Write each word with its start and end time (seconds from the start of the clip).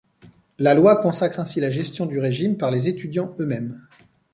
La 0.57 0.73
loi 0.73 0.99
consacre 0.99 1.39
ainsi 1.41 1.59
la 1.59 1.69
gestion 1.69 2.07
du 2.07 2.17
régime 2.19 2.57
par 2.57 2.71
les 2.71 2.87
étudiants 2.87 3.35
eux-mêmes. 3.39 3.79